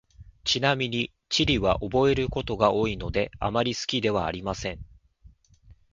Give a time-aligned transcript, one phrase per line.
[0.45, 4.83] ちなみに、地理は覚えることが多いので、あまり好きではありません。